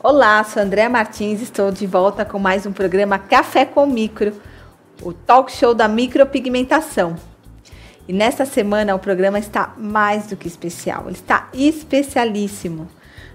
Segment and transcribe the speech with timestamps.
[0.00, 4.32] Olá, sou Andréa Martins, estou de volta com mais um programa Café com Micro,
[5.02, 7.16] o talk show da micropigmentação.
[8.06, 12.86] E nesta semana o programa está mais do que especial, ele está especialíssimo.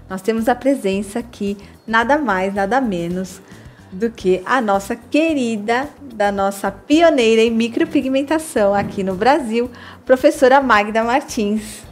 [0.08, 3.42] Nós temos a presença aqui, nada mais, nada menos
[3.92, 9.70] do que a nossa querida, da nossa pioneira em micropigmentação aqui no Brasil,
[10.06, 11.82] professora Magda Martins.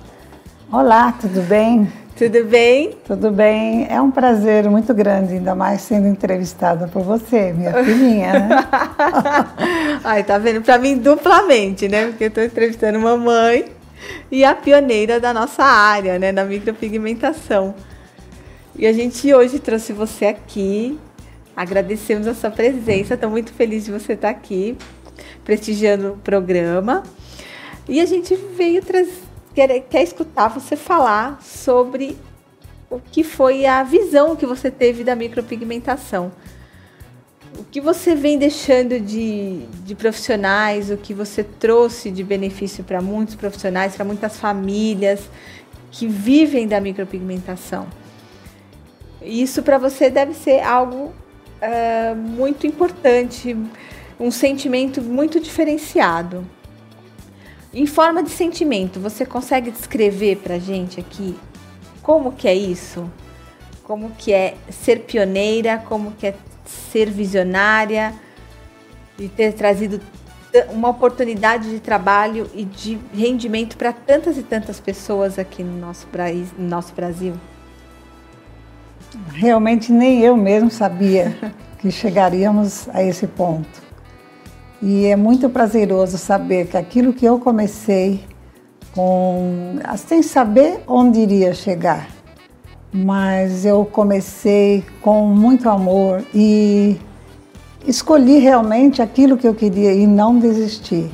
[0.73, 2.02] Olá, tudo bem?
[2.17, 2.91] Tudo bem?
[3.07, 3.87] Tudo bem.
[3.89, 8.49] É um prazer muito grande, ainda mais sendo entrevistada por você, minha filhinha, né?
[10.05, 10.61] Ai, tá vendo?
[10.63, 12.09] Para mim, duplamente, né?
[12.09, 13.67] Porque eu estou entrevistando mamãe
[14.31, 16.33] e a pioneira da nossa área, né?
[16.33, 17.75] Da micropigmentação.
[18.77, 20.99] E a gente hoje trouxe você aqui.
[21.57, 23.15] Agradecemos a sua presença.
[23.15, 24.77] Estou muito feliz de você estar aqui,
[25.45, 27.03] prestigiando o programa.
[27.89, 32.17] E a gente veio trazer quer, quer escutar você falar sobre
[32.91, 36.31] o que foi a visão que você teve da micropigmentação.
[37.59, 43.01] O que você vem deixando de, de profissionais, o que você trouxe de benefício para
[43.01, 45.29] muitos profissionais, para muitas famílias
[45.91, 47.87] que vivem da micropigmentação.
[49.21, 51.13] Isso para você deve ser algo
[51.63, 53.57] uh, muito importante,
[54.19, 56.45] um sentimento muito diferenciado.
[57.75, 61.35] Em forma de sentimento, você consegue descrever para gente aqui
[62.03, 63.11] como que é isso?
[63.85, 65.79] Como que é ser pioneira?
[65.79, 66.35] Como que é
[66.67, 68.13] ser visionária?
[69.19, 70.01] E ter trazido
[70.71, 76.07] uma oportunidade de trabalho e de rendimento para tantas e tantas pessoas aqui no nosso,
[76.59, 77.35] no nosso Brasil?
[79.29, 81.35] Realmente nem eu mesmo sabia
[81.79, 83.92] que chegaríamos a esse ponto.
[84.83, 88.25] E é muito prazeroso saber que aquilo que eu comecei
[88.93, 92.09] com sem saber onde iria chegar,
[92.93, 96.99] mas eu comecei com muito amor e
[97.87, 101.09] escolhi realmente aquilo que eu queria e não desisti.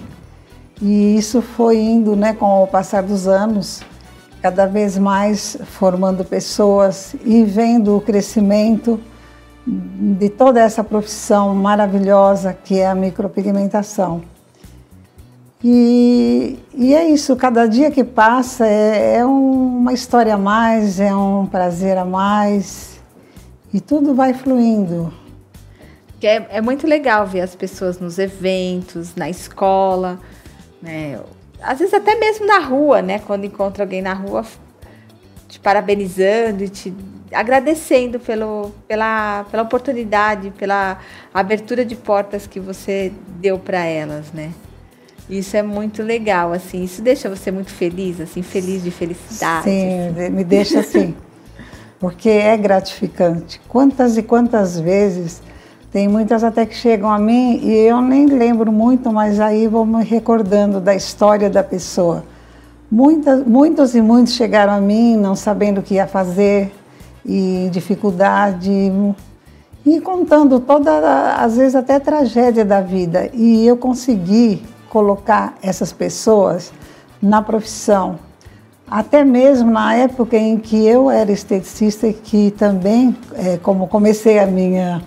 [0.80, 3.82] E isso foi indo, né, com o passar dos anos,
[4.40, 8.98] cada vez mais formando pessoas e vendo o crescimento
[9.68, 14.22] de toda essa profissão maravilhosa que é a micropigmentação.
[15.62, 21.14] E, e é isso, cada dia que passa é, é uma história a mais, é
[21.14, 23.00] um prazer a mais
[23.74, 25.12] e tudo vai fluindo.
[26.22, 30.18] É, é muito legal ver as pessoas nos eventos, na escola,
[30.80, 31.20] né?
[31.60, 33.18] às vezes até mesmo na rua, né?
[33.18, 34.44] Quando encontra alguém na rua
[35.48, 36.94] te parabenizando e te
[37.32, 40.98] agradecendo pelo, pela, pela oportunidade, pela
[41.32, 44.52] abertura de portas que você deu para elas, né?
[45.28, 46.82] Isso é muito legal, assim.
[46.82, 49.64] Isso deixa você muito feliz, assim, feliz de felicidade.
[49.64, 50.30] Sim, assim.
[50.30, 51.14] me deixa assim.
[52.00, 53.60] porque é gratificante.
[53.68, 55.42] Quantas e quantas vezes
[55.92, 59.84] tem muitas até que chegam a mim e eu nem lembro muito, mas aí vou
[59.84, 62.24] me recordando da história da pessoa.
[62.90, 66.72] Muitas, muitos e muitos chegaram a mim não sabendo o que ia fazer,
[67.28, 68.72] e dificuldade
[69.84, 73.30] e contando toda, às vezes até tragédia da vida.
[73.34, 76.72] E eu consegui colocar essas pessoas
[77.20, 78.18] na profissão.
[78.90, 84.46] Até mesmo na época em que eu era esteticista que também, é, como comecei a
[84.46, 85.02] minha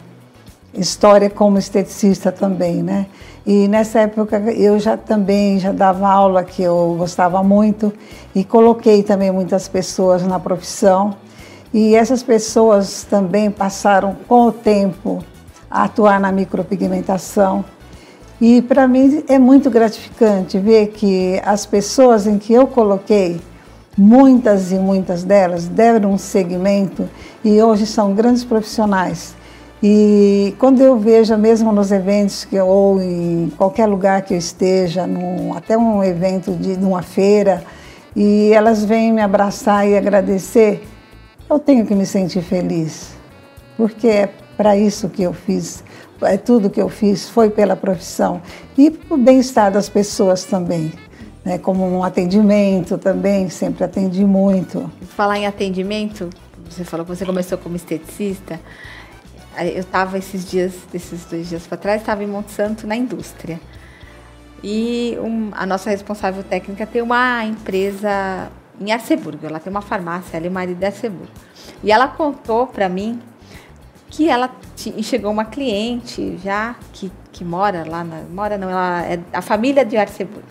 [0.73, 3.07] história como esteticista também, né?
[3.45, 7.91] E nessa época eu já também já dava aula que eu gostava muito
[8.35, 11.15] e coloquei também muitas pessoas na profissão.
[11.73, 15.23] E essas pessoas também passaram com o tempo
[15.69, 17.63] a atuar na micropigmentação.
[18.41, 23.39] E para mim é muito gratificante ver que as pessoas em que eu coloquei,
[23.97, 27.07] muitas e muitas delas deram um segmento
[27.43, 29.35] e hoje são grandes profissionais.
[29.83, 34.37] E quando eu vejo, mesmo nos eventos que eu, ou em qualquer lugar que eu
[34.37, 37.63] esteja, num, até um evento de uma feira,
[38.15, 40.83] e elas vêm me abraçar e agradecer,
[41.51, 43.13] eu tenho que me sentir feliz,
[43.75, 45.83] porque é para isso que eu fiz,
[46.21, 48.41] é tudo que eu fiz foi pela profissão
[48.77, 50.93] e o bem-estar das pessoas também.
[51.43, 54.91] Né, como um atendimento também, sempre atendi muito.
[55.15, 56.29] Falar em atendimento,
[56.69, 58.59] você falou que você começou como esteticista.
[59.57, 63.59] Eu estava esses dias, esses dois dias para trás, estava em Monte Santo na indústria.
[64.63, 68.51] E um, a nossa responsável técnica tem uma empresa
[68.81, 69.45] em Arceburgo.
[69.45, 71.31] Ela tem uma farmácia ali, o marido de Arceburgo.
[71.83, 73.21] E ela contou para mim
[74.09, 74.49] que ela
[75.01, 79.85] chegou uma cliente já que, que mora lá, na, mora não, ela é a família
[79.85, 80.47] de Arceburgo.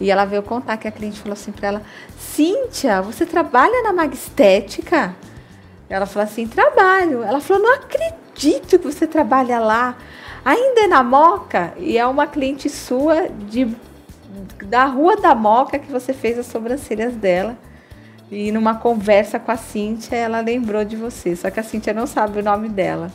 [0.00, 1.82] E ela veio contar que a cliente falou assim para ela:
[2.18, 5.14] Cíntia, você trabalha na Magistética?
[5.88, 7.22] Ela falou assim: trabalho.
[7.22, 9.96] Ela falou: não acredito que você trabalha lá.
[10.44, 13.74] Ainda é na Moca e é uma cliente sua de
[14.66, 17.56] da Rua da Moca que você fez as sobrancelhas dela.
[18.30, 21.36] E numa conversa com a Cíntia, ela lembrou de você.
[21.36, 23.10] Só que a Cíntia não sabe o nome dela.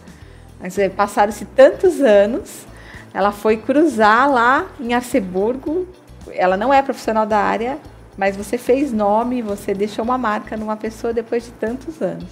[0.60, 2.66] Mas é, passaram-se tantos anos,
[3.14, 5.88] ela foi cruzar lá em Arceburgo.
[6.32, 7.80] Ela não é profissional da área,
[8.18, 12.30] mas você fez nome, você deixou uma marca numa pessoa depois de tantos anos.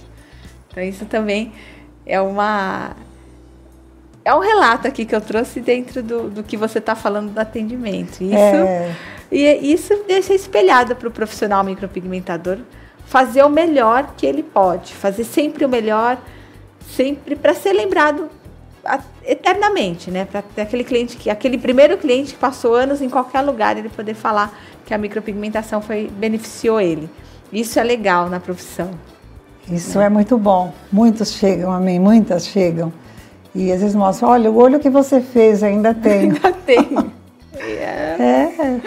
[0.70, 1.52] Então isso também
[2.06, 2.94] é uma
[4.28, 7.38] é um relato aqui que eu trouxe dentro do, do que você está falando do
[7.38, 8.22] atendimento.
[8.22, 8.94] Isso, é.
[9.32, 12.58] E isso deixa espelhado para o profissional micropigmentador
[13.06, 16.18] fazer o melhor que ele pode, fazer sempre o melhor,
[16.94, 18.28] sempre para ser lembrado
[19.24, 20.26] eternamente, né?
[20.26, 24.14] Para aquele cliente que aquele primeiro cliente que passou anos em qualquer lugar ele poder
[24.14, 24.54] falar
[24.84, 27.08] que a micropigmentação foi beneficiou ele.
[27.50, 28.90] Isso é legal na profissão.
[29.70, 30.74] Isso é muito bom.
[30.92, 32.92] Muitos chegam a mim, muitas chegam.
[33.54, 36.30] E às vezes mostram, olha, o olho que você fez ainda tem.
[36.30, 36.88] ainda tem.
[37.58, 38.16] é.
[38.20, 38.80] é.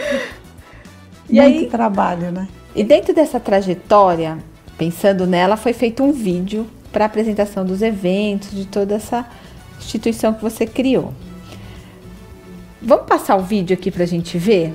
[1.30, 2.48] E Muito aí, trabalho, né?
[2.76, 4.38] E dentro dessa trajetória,
[4.78, 9.26] pensando nela, foi feito um vídeo para apresentação dos eventos, de toda essa
[9.80, 11.14] instituição que você criou.
[12.82, 14.74] Vamos passar o vídeo aqui para a gente ver?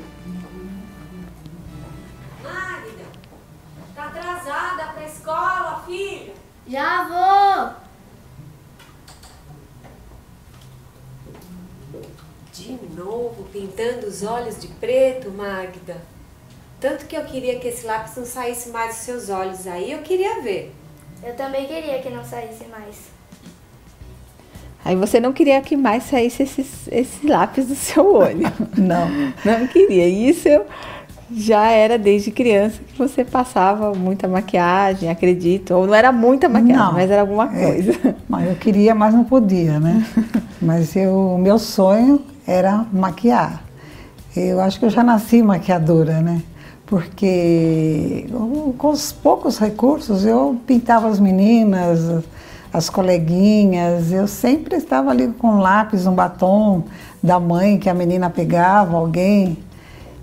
[14.16, 15.96] Os olhos de preto, Magda?
[16.80, 19.66] Tanto que eu queria que esse lápis não saísse mais dos seus olhos.
[19.66, 20.74] Aí eu queria ver.
[21.22, 22.96] Eu também queria que não saísse mais.
[24.84, 28.46] Aí você não queria que mais saísse esse, esse lápis do seu olho.
[28.76, 29.08] não.
[29.44, 30.06] Não queria.
[30.06, 30.64] Isso eu
[31.30, 35.74] já era desde criança que você passava muita maquiagem, acredito.
[35.74, 37.66] Ou não era muita maquiagem, não, mas era alguma é.
[37.66, 37.92] coisa.
[37.92, 40.06] É, mas eu queria, mas não podia, né?
[40.62, 43.65] mas o meu sonho era maquiar.
[44.36, 46.42] Eu acho que eu já nasci maquiadora, né?
[46.84, 48.26] Porque
[48.76, 52.22] com os poucos recursos eu pintava as meninas,
[52.72, 56.84] as coleguinhas, eu sempre estava ali com um lápis, um batom
[57.22, 59.56] da mãe que a menina pegava, alguém.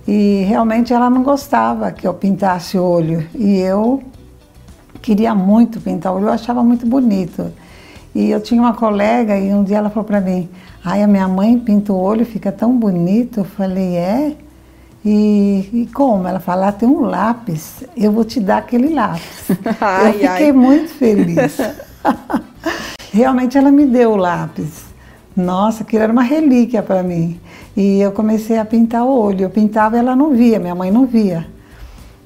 [0.08, 3.28] E realmente ela não gostava que eu pintasse o olho.
[3.34, 4.04] E eu
[5.02, 7.52] queria muito pintar o olho, eu achava muito bonito.
[8.16, 10.50] E eu tinha uma colega e um dia ela falou para mim:
[10.84, 13.40] Ai, a minha mãe pinta o olho, fica tão bonito.
[13.40, 14.36] Eu falei, é?
[15.06, 16.28] E, e como?
[16.28, 19.48] Ela falou, ah, tem um lápis, eu vou te dar aquele lápis.
[19.82, 20.52] ai, eu fiquei ai.
[20.52, 21.58] muito feliz.
[23.12, 24.86] Realmente ela me deu o lápis.
[25.36, 27.40] Nossa, aquilo era uma relíquia para mim.
[27.76, 29.42] E eu comecei a pintar o olho.
[29.42, 31.48] Eu pintava e ela não via, minha mãe não via.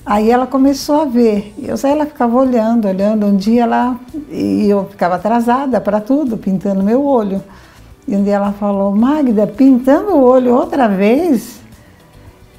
[0.07, 1.53] Aí ela começou a ver.
[1.61, 3.25] Eu sei, ela ficava olhando, olhando.
[3.25, 3.99] Um dia ela.
[4.31, 7.43] E eu ficava atrasada para tudo, pintando meu olho.
[8.07, 11.59] E um dia ela falou, Magda, pintando o olho outra vez?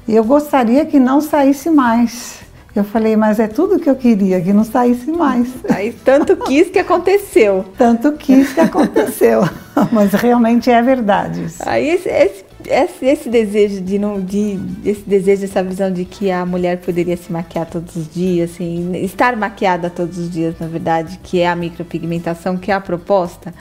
[0.07, 2.39] Eu gostaria que não saísse mais.
[2.75, 5.49] Eu falei, mas é tudo que eu queria, que não saísse mais.
[5.73, 7.65] Aí tanto quis que aconteceu.
[7.75, 9.41] tanto quis que aconteceu.
[9.91, 11.45] mas realmente é verdade.
[11.45, 11.63] Isso.
[11.67, 16.29] Aí esse, esse, esse, esse, desejo de não, de esse desejo, essa visão de que
[16.31, 20.67] a mulher poderia se maquiar todos os dias, assim, estar maquiada todos os dias, na
[20.67, 23.53] verdade, que é a micropigmentação, que é a proposta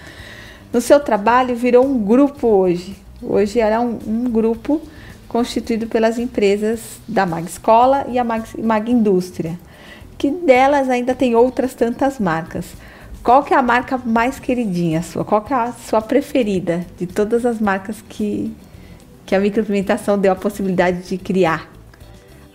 [0.73, 2.97] no seu trabalho virou um grupo hoje.
[3.23, 4.81] Hoje era um, um grupo
[5.27, 9.59] constituído pelas empresas da Mag Escola e a Mag, Mag Indústria,
[10.17, 12.67] que delas ainda tem outras tantas marcas.
[13.23, 15.25] Qual que é a marca mais queridinha sua?
[15.25, 18.55] Qual que é a sua preferida de todas as marcas que,
[19.29, 21.71] que a micropigmentação deu a possibilidade de criar?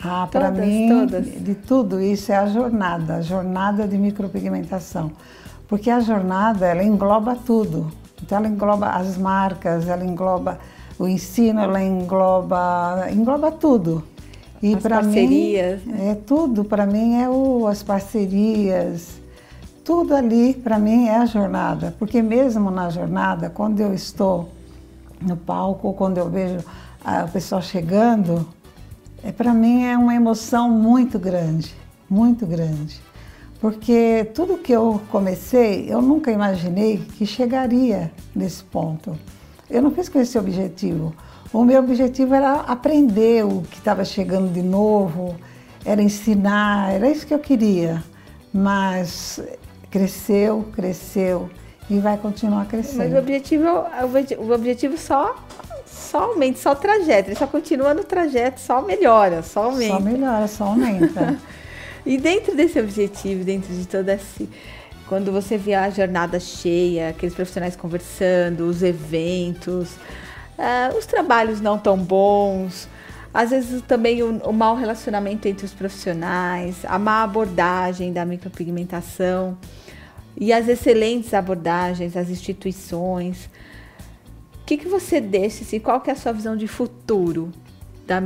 [0.03, 1.25] Ah, para mim, todas.
[1.25, 5.11] de tudo isso é a jornada, a jornada de micropigmentação.
[5.67, 7.91] Porque a jornada, ela engloba tudo.
[8.19, 10.57] Então ela engloba as marcas, ela engloba
[10.97, 14.03] o ensino, ela engloba, engloba tudo.
[14.59, 19.21] E para mim é tudo para mim é o, as parcerias,
[19.83, 24.49] tudo ali para mim é a jornada, porque mesmo na jornada, quando eu estou
[25.25, 28.47] no palco, quando eu vejo o pessoal chegando,
[29.23, 31.73] é para mim é uma emoção muito grande,
[32.09, 33.01] muito grande.
[33.59, 39.17] Porque tudo que eu comecei, eu nunca imaginei que chegaria nesse ponto.
[39.69, 41.13] Eu não fiz com esse objetivo.
[41.53, 45.35] O meu objetivo era aprender o que estava chegando de novo,
[45.85, 48.03] era ensinar, era isso que eu queria.
[48.53, 49.41] Mas
[49.89, 51.49] cresceu, cresceu
[51.89, 52.97] e vai continuar crescendo.
[52.97, 53.65] Mas o objetivo,
[54.39, 55.35] o objetivo só,
[55.85, 59.93] só aumenta, só o trajeto, ele só continua no trajeto, só melhora, só aumenta.
[59.93, 61.37] Só melhora, só aumenta.
[62.05, 64.49] E dentro desse objetivo, dentro de todo esse
[65.07, 69.91] quando você vê a jornada cheia, aqueles profissionais conversando, os eventos,
[70.57, 72.87] uh, os trabalhos não tão bons,
[73.33, 79.57] às vezes também o, o mau relacionamento entre os profissionais, a má abordagem da micropigmentação
[80.35, 83.49] e as excelentes abordagens, as instituições.
[84.61, 87.51] O que, que você deixa, assim, qual que é a sua visão de futuro
[88.07, 88.19] da,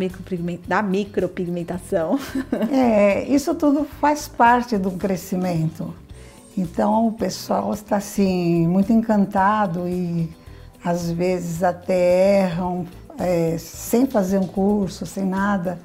[0.68, 2.20] da micropigmentação?
[2.72, 5.94] É, isso tudo faz parte do crescimento.
[6.58, 10.30] Então o pessoal está assim muito encantado e
[10.84, 12.86] às vezes até erram
[13.20, 15.80] é, sem fazer um curso, sem nada,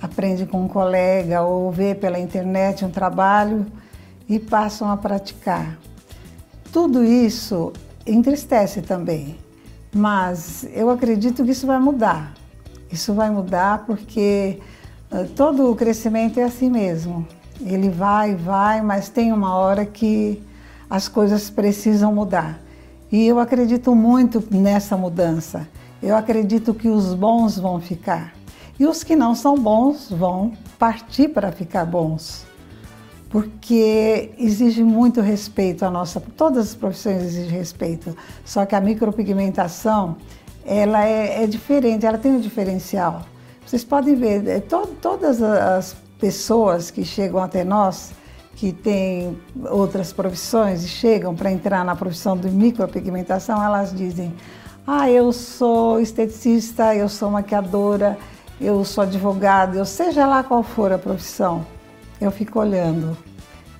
[0.00, 3.66] aprende com um colega ou vê pela internet um trabalho
[4.28, 5.78] e passam a praticar.
[6.72, 7.72] Tudo isso
[8.06, 9.36] entristece também,
[9.94, 12.34] mas eu acredito que isso vai mudar.
[12.90, 14.58] Isso vai mudar porque
[15.36, 17.26] todo o crescimento é assim mesmo.
[17.60, 20.42] Ele vai, vai, mas tem uma hora que
[20.88, 22.60] as coisas precisam mudar.
[23.10, 25.66] E eu acredito muito nessa mudança
[26.02, 28.34] eu acredito que os bons vão ficar.
[28.78, 32.44] E os que não são bons vão partir para ficar bons.
[33.32, 38.14] Porque exige muito respeito a nossa, todas as profissões exigem respeito.
[38.44, 40.16] Só que a micropigmentação,
[40.66, 43.22] ela é, é diferente, ela tem um diferencial.
[43.66, 48.12] Vocês podem ver, é, to, todas as pessoas que chegam até nós,
[48.54, 49.36] que têm
[49.70, 54.34] outras profissões e chegam para entrar na profissão de micropigmentação, elas dizem:
[54.86, 58.18] ah, eu sou esteticista, eu sou maquiadora,
[58.60, 61.64] eu sou advogada, eu seja lá qual for a profissão,
[62.22, 63.16] eu fico olhando.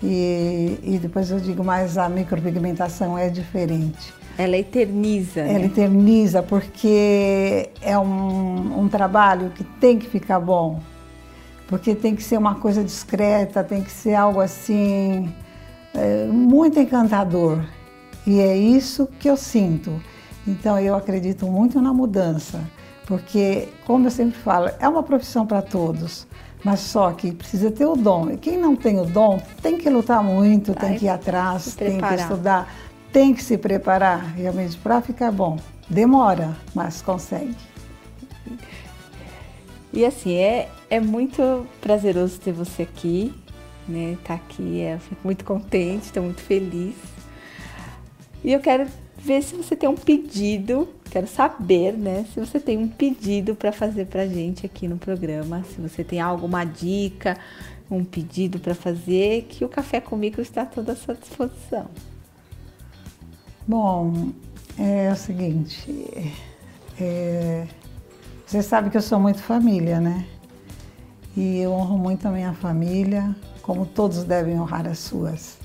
[0.03, 4.13] E, e depois eu digo, mas a micropigmentação é diferente.
[4.37, 5.41] Ela eterniza.
[5.41, 5.65] Ela né?
[5.67, 10.81] eterniza porque é um, um trabalho que tem que ficar bom.
[11.69, 15.33] Porque tem que ser uma coisa discreta, tem que ser algo assim,
[15.95, 17.65] é, muito encantador.
[18.27, 20.01] E é isso que eu sinto.
[20.47, 22.61] Então eu acredito muito na mudança,
[23.07, 26.27] porque, como eu sempre falo, é uma profissão para todos,
[26.65, 28.31] mas só que precisa ter o dom.
[28.31, 32.01] E quem não tem o dom tem que lutar muito, tem que ir atrás, tem
[32.01, 32.73] que estudar,
[33.13, 35.59] tem que se preparar realmente para ficar bom.
[35.89, 37.55] Demora, mas consegue.
[39.93, 43.35] E assim, é, é muito prazeroso ter você aqui,
[43.87, 44.17] né?
[44.25, 46.95] Tá aqui, é, eu fico muito contente, estou muito feliz.
[48.43, 48.87] E eu quero
[49.23, 50.89] ver se você tem um pedido.
[51.11, 52.27] Quero saber, né?
[52.35, 55.63] Se você tem um pedido para fazer para gente aqui no programa.
[55.65, 57.39] Se você tem alguma dica,
[57.91, 61.87] um pedido para fazer, que o Café com Micro está toda à sua disposição.
[63.67, 64.33] Bom,
[64.79, 66.33] é o seguinte.
[67.01, 67.67] É,
[68.45, 70.27] você sabe que eu sou muito família, né?
[71.37, 75.59] E eu honro muito a minha família, como todos devem honrar as suas.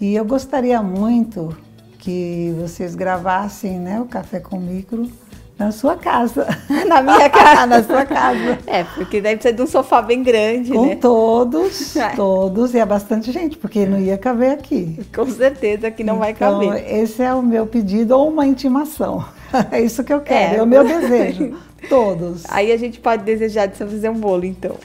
[0.00, 1.56] E eu gostaria muito
[2.04, 5.10] que vocês gravassem né, o Café com Micro
[5.58, 6.46] na sua casa.
[6.86, 7.64] Na minha casa.
[7.66, 8.58] na sua casa.
[8.66, 10.96] É, porque daí precisa de um sofá bem grande, com né?
[10.96, 12.10] todos, é.
[12.10, 15.00] todos, e é bastante gente, porque não ia caber aqui.
[15.14, 16.94] Com certeza que não então, vai caber.
[16.94, 19.24] Esse é o meu pedido ou uma intimação.
[19.70, 21.56] É isso que eu quero, é, é o meu desejo.
[21.88, 22.42] Todos.
[22.48, 24.76] Aí a gente pode desejar de você fazer um bolo, então.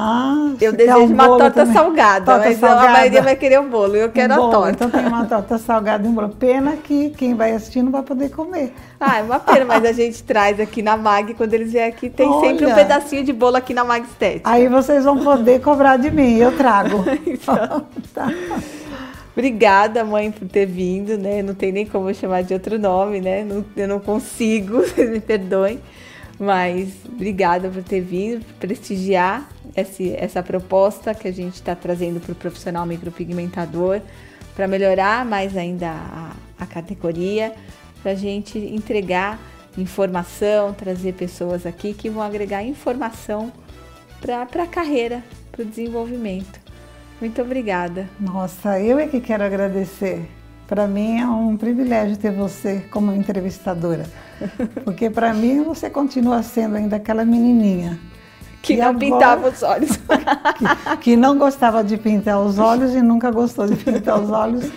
[0.00, 1.74] Ah, eu desejo um uma torta também.
[1.74, 2.88] salgada, torta mas salgada.
[2.88, 3.96] a maioria vai querer o bolo.
[3.96, 4.70] Eu quero um a torta.
[4.70, 6.28] Então tem uma torta salgada e um bolo.
[6.28, 8.72] Pena que quem vai assistir não vai poder comer.
[9.00, 12.08] Ah, é uma pena, mas a gente traz aqui na Mag, quando eles vierem aqui,
[12.08, 14.48] tem Olha, sempre um pedacinho de bolo aqui na Mag Estética.
[14.48, 17.04] Aí vocês vão poder cobrar de mim, eu trago.
[17.26, 17.86] então.
[18.14, 18.32] tá.
[19.32, 21.42] Obrigada, mãe, por ter vindo, né?
[21.42, 23.44] Não tem nem como eu chamar de outro nome, né?
[23.44, 25.80] Não, eu não consigo, vocês me perdoem.
[26.38, 29.48] Mas obrigada por ter vindo, prestigiar
[29.80, 34.00] esse, essa proposta que a gente está trazendo para o profissional micropigmentador,
[34.54, 37.54] para melhorar mais ainda a, a categoria,
[38.02, 39.38] para a gente entregar
[39.76, 43.52] informação, trazer pessoas aqui que vão agregar informação
[44.20, 46.60] para a carreira, para o desenvolvimento.
[47.20, 48.08] Muito obrigada.
[48.18, 50.28] Nossa, eu é que quero agradecer.
[50.66, 54.04] Para mim é um privilégio ter você como entrevistadora.
[54.84, 57.98] Porque para mim você continua sendo ainda aquela menininha.
[58.62, 59.96] Que não agora, pintava os olhos.
[59.96, 64.70] que, que, não gostava de pintar os olhos e nunca gostou de pintar os olhos,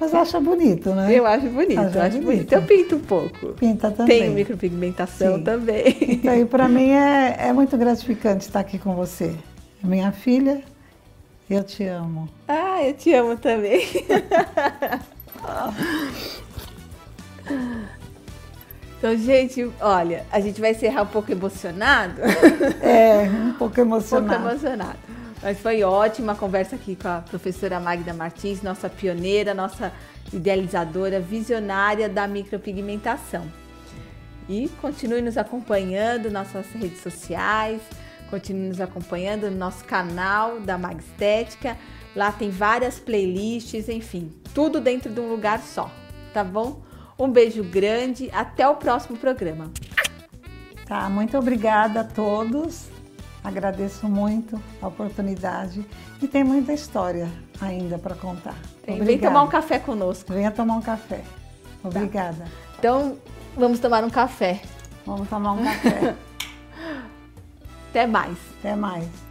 [0.00, 1.14] mas acha bonito, né?
[1.14, 2.26] Eu acho bonito, acho, acho bonito.
[2.26, 2.52] bonito.
[2.52, 3.48] Eu pinto um pouco.
[3.54, 4.20] Pinta também.
[4.20, 5.44] Tenho micropigmentação Sim.
[5.44, 5.96] também.
[6.00, 9.34] Então, e para mim é, é muito gratificante estar aqui com você.
[9.82, 10.62] Minha filha,
[11.48, 12.28] eu te amo.
[12.46, 13.86] Ah, eu te amo também.
[18.98, 22.20] Então, gente, olha, a gente vai encerrar um pouco emocionado.
[22.82, 24.26] É, um pouco emocionado.
[24.34, 24.98] Um pouco emocionado.
[25.40, 29.92] Mas foi ótima a conversa aqui com a professora Magda Martins, nossa pioneira, nossa
[30.32, 33.46] idealizadora, visionária da micropigmentação.
[34.48, 37.80] E continue nos acompanhando nas nossas redes sociais,
[38.30, 41.76] continue nos acompanhando no nosso canal da Mag Estética.
[42.16, 45.88] Lá tem várias playlists, enfim, tudo dentro de um lugar só,
[46.34, 46.87] tá bom?
[47.18, 49.70] Um beijo grande, até o próximo programa.
[50.86, 52.86] Tá, muito obrigada a todos.
[53.42, 55.84] Agradeço muito a oportunidade
[56.22, 57.28] e tem muita história
[57.60, 58.56] ainda para contar.
[58.84, 60.32] Tem, vem tomar um café conosco.
[60.32, 61.22] Venha tomar um café.
[61.82, 62.44] Obrigada.
[62.44, 62.50] Tá.
[62.78, 63.18] Então,
[63.56, 64.60] vamos tomar um café.
[65.04, 66.14] Vamos tomar um café.
[67.90, 68.36] Até mais.
[68.58, 69.27] Até mais.